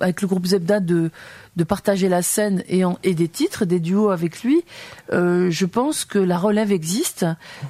[0.01, 1.11] avec le groupe Zebda de
[1.57, 4.65] de partager la scène et, des titres, des duos avec lui,
[5.13, 7.27] euh, je pense que la relève existe,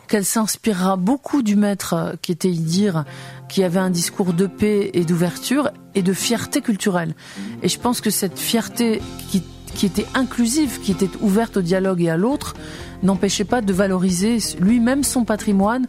[0.08, 3.04] qu'elle s'inspirera beaucoup du maître qui était Idir,
[3.48, 7.14] qui avait un discours de paix et d'ouverture et de fierté culturelle.
[7.62, 9.42] Et je pense que cette fierté qui,
[9.74, 12.54] qui était inclusive, qui était ouverte au dialogue et à l'autre,
[13.02, 15.86] n'empêchait pas de valoriser lui-même son patrimoine,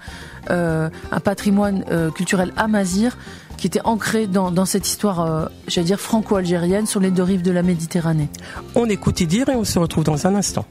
[0.49, 3.17] euh, un patrimoine euh, culturel amazir
[3.63, 7.43] qui était ancré dans, dans cette histoire, euh, j'allais dire franco-algérienne, sur les deux rives
[7.43, 8.27] de la Méditerranée.
[8.75, 10.65] On écoute dire et on se retrouve dans un instant.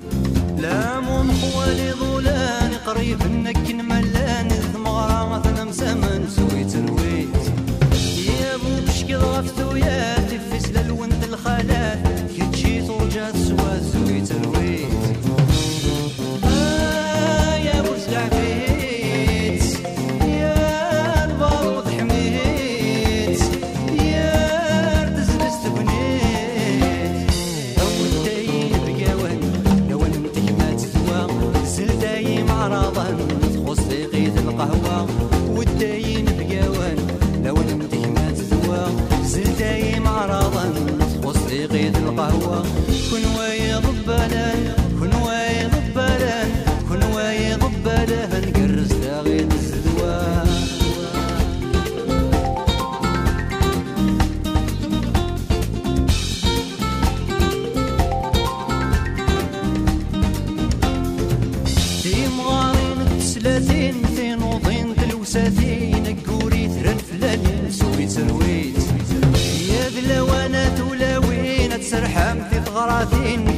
[72.83, 73.52] مراثين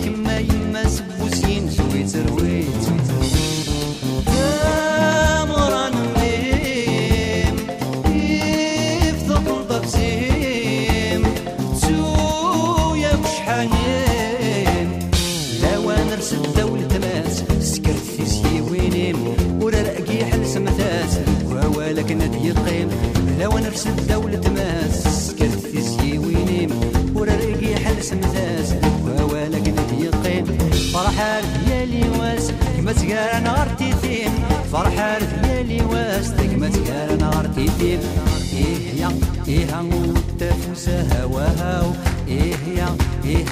[39.49, 41.93] إيه وتفوس هواهاو
[42.29, 43.45] إيه يا إيه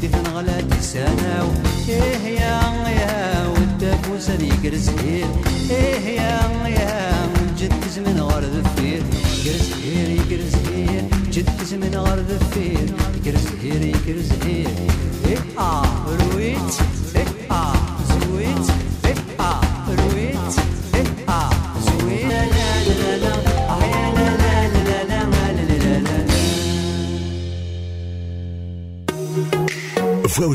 [0.00, 1.48] جدي الغلا تساناو.
[1.88, 5.26] إيه يا إيه يا وتفوس نيكر هير
[5.70, 7.72] إيه يا يا جد
[8.06, 9.02] من غير فير.
[9.46, 12.88] يقرز هير يقرز هير جد من غير فير.
[13.26, 14.47] يقرز هير يقرز هير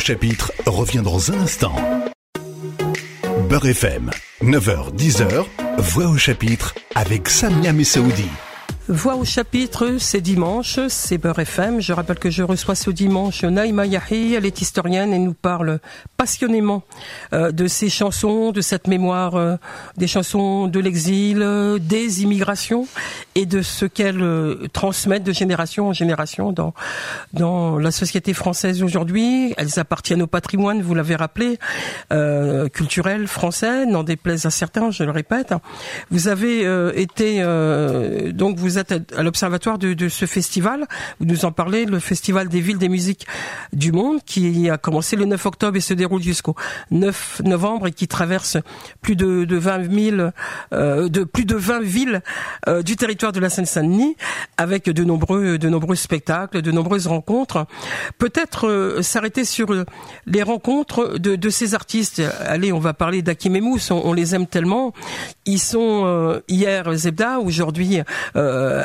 [0.03, 1.75] chapitre revient dans un instant.
[3.47, 4.11] Beurre FM,
[4.41, 5.45] 9h-10h,
[5.77, 8.27] Voix au chapitre avec Samia Messaoudi.
[8.89, 11.79] Voix au chapitre, c'est dimanche, c'est Beurre FM.
[11.79, 15.79] Je rappelle que je reçois ce dimanche Naïma Yahi, elle est historienne et nous parle
[16.17, 16.83] passionnément
[17.31, 19.55] euh, de ces chansons, de cette mémoire, euh,
[19.95, 22.85] des chansons de l'exil, euh, des immigrations
[23.35, 24.21] et de ce qu'elles
[24.73, 26.73] transmettent de génération en génération dans
[27.31, 29.53] dans la société française aujourd'hui.
[29.57, 31.57] Elles appartiennent au patrimoine, vous l'avez rappelé,
[32.73, 35.53] culturel français, n'en déplaise à certains, je le répète.
[36.11, 36.61] Vous avez
[36.99, 37.41] été
[38.33, 40.85] donc vous êtes à l'observatoire de, ce festival.
[41.19, 43.25] Vous nous en parlez, le festival des villes des musiques
[43.71, 46.55] du monde, qui a commencé le 9 octobre et se déroule jusqu'au
[46.91, 48.57] 9 novembre et qui traverse
[49.01, 50.29] plus de, de 20 000,
[50.73, 52.21] euh, de plus de 20 villes
[52.67, 54.15] euh, du territoire de la Seine-Saint-Denis,
[54.57, 57.65] avec de nombreux, de nombreux spectacles, de nombreuses rencontres.
[58.17, 59.73] Peut-être euh, s'arrêter sur
[60.25, 62.21] les rencontres de, ces artistes.
[62.45, 63.53] Allez, on va parler d'Akim.
[63.91, 64.93] On, les aime tellement.
[65.45, 68.01] Ils sont hier Zebda, aujourd'hui
[68.35, 68.83] euh,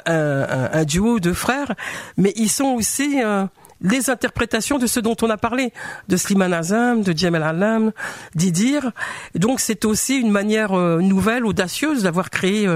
[0.73, 1.75] un, duo de frères,
[2.17, 3.45] mais ils sont aussi euh,
[3.81, 5.73] les interprétations de ce dont on a parlé,
[6.09, 7.93] de Slimane Azam, de Djemel Alam,
[8.35, 8.93] d'Idir.
[9.35, 12.69] Donc c'est aussi une manière euh, nouvelle, audacieuse d'avoir créé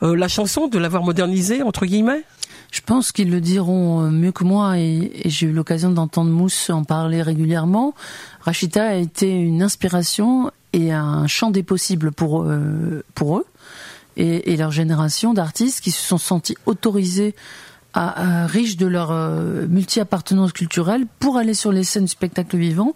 [0.00, 2.24] la chanson, de l'avoir modernisée, entre guillemets.
[2.72, 6.82] Je pense qu'ils le diront mieux que moi et, j'ai eu l'occasion d'entendre Mousse en
[6.82, 7.94] parler régulièrement.
[8.40, 12.44] Rachita a été une inspiration et un champ des possibles pour,
[13.14, 13.46] pour eux
[14.16, 17.34] et leur génération d'artistes qui se sont sentis autorisés
[17.94, 22.94] riches de leur euh, multi-appartenance culturelle pour aller sur les scènes du spectacle vivant.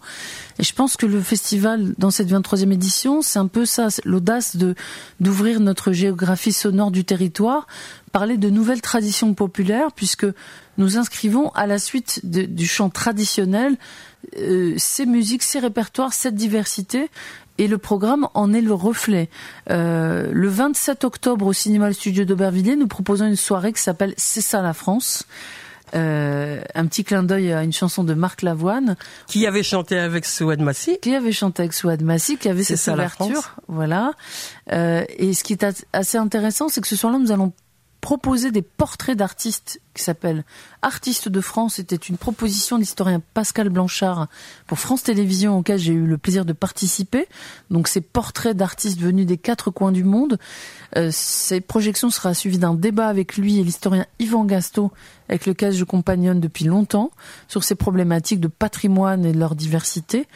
[0.59, 4.55] Et je pense que le festival, dans cette 23e édition, c'est un peu ça, l'audace
[4.55, 4.75] de
[5.19, 7.67] d'ouvrir notre géographie sonore du territoire,
[8.11, 10.25] parler de nouvelles traditions populaires, puisque
[10.77, 13.77] nous inscrivons à la suite du chant traditionnel
[14.37, 17.09] euh, ces musiques, ces répertoires, cette diversité.
[17.59, 19.29] Et le programme en est le reflet.
[19.71, 24.41] Euh, le 27 octobre au cinéma Studio d'Aubervilliers, nous proposons une soirée qui s'appelle C'est
[24.41, 25.25] ça la France.
[25.95, 28.95] Euh, un petit clin d'œil à une chanson de Marc Lavoine.
[29.27, 30.99] Qui avait chanté avec Souad Massi.
[31.01, 33.55] Qui avait chanté avec Souad Massi, qui avait cette ouverture.
[33.67, 34.13] Voilà.
[34.71, 37.53] Euh, et ce qui est assez intéressant, c'est que ce soir-là, nous allons
[38.07, 40.45] proposer des portraits d'artistes qui s'appellent
[40.81, 41.73] Artistes de France.
[41.73, 44.29] C'était une proposition de l'historien Pascal Blanchard
[44.65, 47.27] pour France Télévisions auquel j'ai eu le plaisir de participer.
[47.69, 50.39] Donc ces portraits d'artistes venus des quatre coins du monde.
[50.95, 54.93] Euh, ces projections sera suivies d'un débat avec lui et l'historien Yvan Gasto
[55.27, 57.11] avec lequel je compagnonne depuis longtemps
[57.49, 60.27] sur ces problématiques de patrimoine et de leur diversité.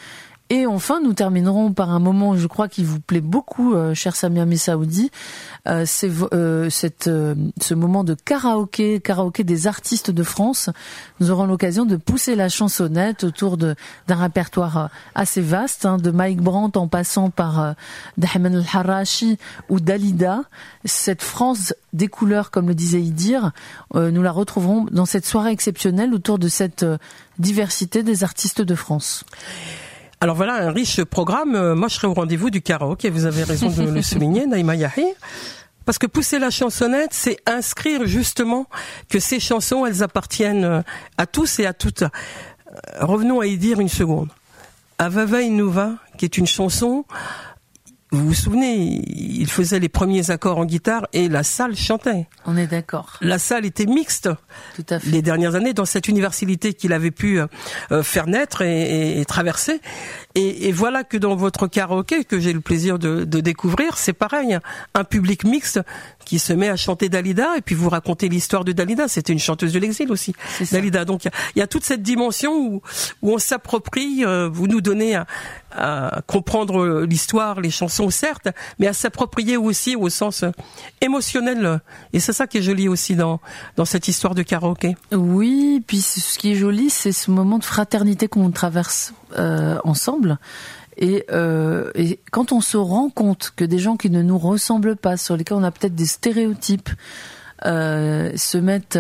[0.54, 4.18] Et enfin, nous terminerons par un moment, je crois, qui vous plaît beaucoup, euh, cher
[4.18, 5.10] Samia Messaoudi.
[5.66, 6.70] Euh, c'est euh,
[7.08, 10.70] euh, ce moment de karaoké, karaoké des artistes de France.
[11.22, 13.76] Nous aurons l'occasion de pousser la chansonnette autour d'un
[14.10, 17.76] répertoire assez vaste, hein, de Mike Brandt en passant par
[18.18, 19.38] Dahman El-Harashi
[19.70, 20.42] ou Dalida.
[20.84, 23.52] Cette France des couleurs, comme le disait Idir,
[23.94, 26.86] nous la retrouverons dans cette soirée exceptionnelle autour de cette
[27.40, 29.24] diversité des artistes de France.
[30.24, 31.56] Alors voilà un riche programme.
[31.56, 33.08] Euh, moi, je serai au rendez-vous du karaoke.
[33.08, 35.14] Vous avez raison de le souligner, Naïma Yahi.
[35.84, 38.68] Parce que pousser la chansonnette, c'est inscrire justement
[39.10, 40.82] que ces chansons, elles appartiennent euh,
[41.18, 42.04] à tous et à toutes.
[42.04, 42.08] Euh,
[43.00, 44.30] revenons à y dire une seconde.
[45.00, 47.04] Avava Inuva, qui est une chanson
[48.12, 52.28] vous vous souvenez, il faisait les premiers accords en guitare et la salle chantait.
[52.46, 53.18] On est d'accord.
[53.22, 54.30] La salle était mixte.
[54.76, 55.10] Tout à fait.
[55.10, 59.80] Les dernières années, dans cette universalité qu'il avait pu euh, faire naître et, et, traverser.
[60.36, 64.14] Et, et, voilà que dans votre karaoké, que j'ai le plaisir de, de découvrir, c'est
[64.14, 64.58] pareil.
[64.94, 65.80] Un public mixte
[66.32, 69.10] qui se met à chanter Dalida et puis vous racontez l'histoire de Dalida.
[69.10, 70.34] C'était une chanteuse de l'exil aussi,
[70.72, 71.04] Dalida.
[71.04, 72.82] Donc il y, y, a toute cette dimension où,
[73.22, 75.28] où on s'approprie, euh, vous nous donnez à,
[75.76, 78.48] à comprendre l'histoire, les chansons certes,
[78.80, 80.46] mais à s'approprier aussi au sens
[81.02, 81.82] émotionnel.
[82.14, 83.42] Et c'est ça qui est joli aussi dans,
[83.76, 84.96] dans cette histoire de karaoké.
[85.12, 90.40] Oui, puis ce qui est joli, c'est ce moment de fraternité qu'on traverse euh, ensemble.
[91.02, 94.96] Et, euh, et, quand on se rend compte que des gens qui ne nous ressemblent
[94.96, 96.90] pas, sur lesquels on a peut-être des stéréotypes,
[97.66, 99.00] euh, se mettent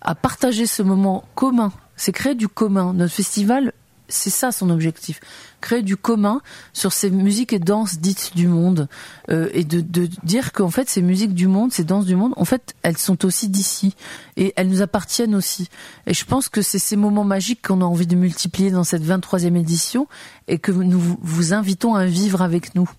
[0.00, 2.92] à partager ce moment commun, c'est créer du commun.
[2.94, 3.72] Notre festival
[4.12, 5.20] c'est ça son objectif,
[5.60, 6.40] créer du commun
[6.72, 8.88] sur ces musiques et danses dites du monde
[9.30, 9.80] euh, et de,
[10.22, 13.24] dire qu'en fait ces musiques du monde, ces danses du monde, en fait elles sont
[13.24, 13.94] aussi d'ici
[14.36, 15.68] et elles nous appartiennent aussi.
[16.06, 19.04] Et je pense que c'est ces moments magiques qu'on a envie de multiplier dans cette
[19.04, 20.06] 23e édition
[20.48, 22.90] et que nous vous invitons à vivre avec nous.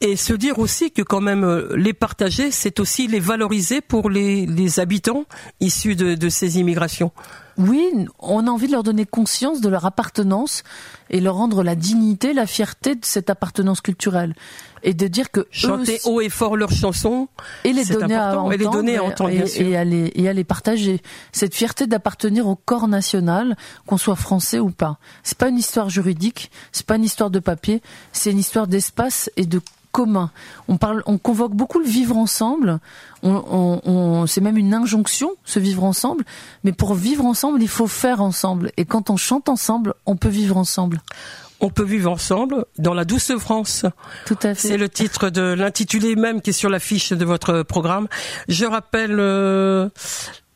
[0.00, 4.10] Et se dire aussi que quand même euh, les partager, c'est aussi les valoriser pour
[4.10, 5.24] les, habitants
[5.58, 7.10] issus de ces immigrations.
[7.58, 10.62] Oui, on a envie de leur donner conscience de leur appartenance
[11.10, 14.34] et leur rendre la dignité, la fierté de cette appartenance culturelle
[14.84, 17.28] et de dire que chanter haut et fort leurs chansons
[17.64, 20.28] et les donner à entendre, et les donner à entendre et, et, à les, et
[20.28, 21.02] à les partager.
[21.32, 24.98] Cette fierté d'appartenir au corps national, qu'on soit français ou pas.
[25.24, 29.30] C'est pas une histoire juridique, c'est pas une histoire de papier, c'est une histoire d'espace
[29.36, 29.60] et de
[29.92, 30.30] commun.
[30.68, 32.78] On parle, on convoque beaucoup le vivre ensemble.
[33.22, 36.24] On, on, c'est même une injonction, ce vivre ensemble.
[36.64, 38.70] Mais pour vivre ensemble, il faut faire ensemble.
[38.76, 41.00] Et quand on chante ensemble, on peut vivre ensemble.
[41.60, 43.84] On peut vivre ensemble dans la douce France.
[44.26, 44.68] Tout à fait.
[44.68, 48.06] C'est le titre de l'intitulé même qui est sur l'affiche de votre programme.
[48.48, 49.88] Je rappelle euh,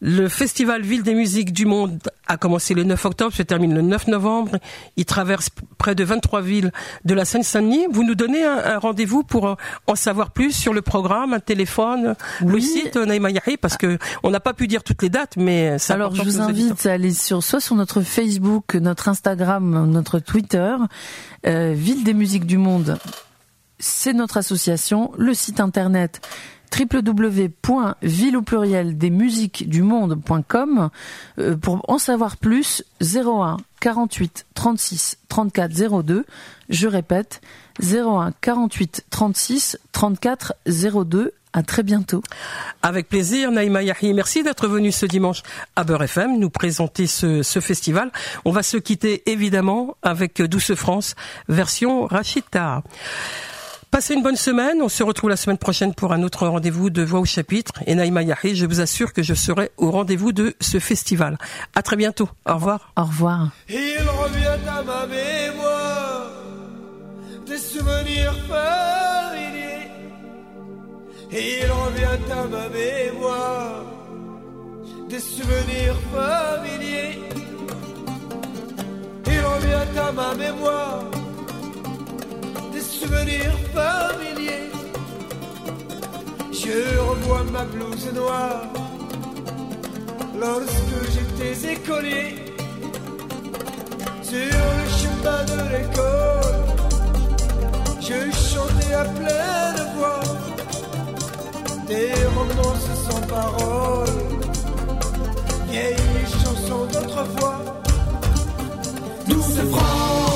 [0.04, 3.82] le festival Ville des musiques du monde a commencé le 9 octobre, se termine le
[3.82, 4.58] 9 novembre.
[4.96, 6.72] Il traverse près de 23 villes
[7.04, 7.86] de la Seine-Saint-Denis.
[7.88, 9.54] Vous nous donnez un, rendez-vous pour euh,
[9.86, 13.96] en savoir plus sur le programme, un téléphone, le site euh, Naïma Yahi, parce que
[14.24, 16.94] on n'a pas pu dire toutes les dates, mais ça Alors je vous invite à
[16.94, 20.74] aller sur soit sur notre Facebook, notre Instagram, notre Twitter,
[21.46, 22.98] euh, Ville des musiques du monde.
[23.78, 26.20] C'est notre association, le site internet
[26.78, 30.90] www.ville au pluriel des musiques du monde.com
[31.38, 36.24] euh, pour en savoir plus 01 48 36 34 02
[36.68, 37.40] je répète
[37.82, 40.54] 01 48 36 34
[41.04, 42.22] 02 à très bientôt.
[42.82, 44.14] Avec plaisir, Naïma Yahi.
[44.14, 45.42] Merci d'être venu ce dimanche
[45.76, 48.10] à Beurre FM nous présenter ce, ce, festival.
[48.44, 51.14] On va se quitter évidemment avec Douce France
[51.48, 52.82] version Rachita.
[53.92, 54.80] Passez une bonne semaine.
[54.80, 57.74] On se retrouve la semaine prochaine pour un autre rendez-vous de Voix au chapitre.
[57.86, 61.36] Et Naïma Yahi, je vous assure que je serai au rendez-vous de ce festival.
[61.74, 62.26] À très bientôt.
[62.46, 62.90] Au revoir.
[62.96, 63.50] Au revoir.
[63.68, 66.30] Il revient à ma mémoire
[67.46, 69.90] des souvenirs familiers.
[71.30, 73.84] Il revient à ma mémoire
[75.06, 77.18] des souvenirs familiers.
[79.26, 81.11] Il revient à ma mémoire
[83.02, 84.70] souvenirs familiers.
[86.52, 86.78] Je
[87.08, 88.62] revois ma blouse noire
[90.38, 92.28] lorsque j'étais écolier
[94.22, 96.60] sur le chemin de l'école.
[98.06, 98.18] Je
[98.50, 100.26] chantais à pleine voix
[101.88, 104.16] des romances sans parole,
[105.68, 107.58] vieilles chansons d'autrefois.
[109.28, 110.31] Douce France,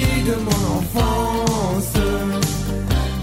[0.00, 1.92] de mon enfance,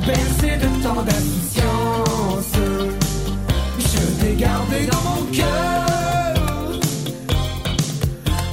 [0.05, 2.57] bercé de tant d'insouciance,
[3.79, 6.79] je t'ai gardé dans mon cœur.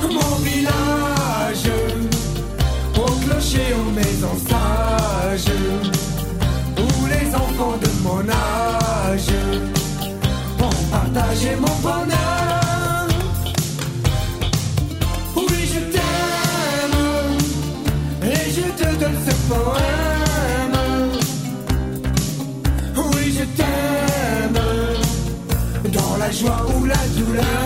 [0.03, 1.71] Mon village,
[2.97, 5.55] au clocher, aux maisons sages,
[6.79, 9.35] où les enfants de mon âge
[10.61, 12.34] ont partagé mon bonheur.
[27.37, 27.64] Ou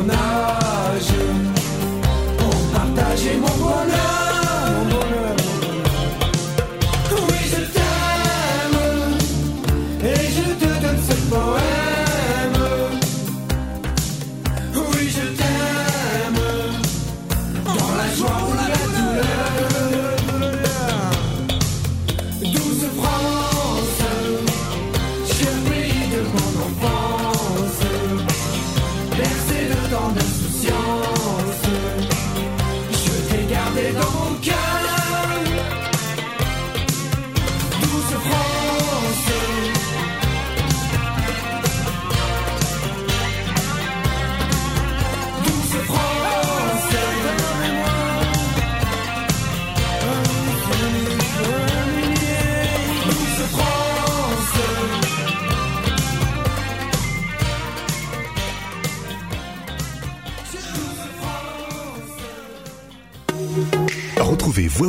[0.00, 0.37] enfants